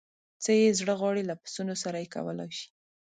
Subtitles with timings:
[0.43, 2.67] څه یې زړه غواړي له پسونو سره یې کولای شي.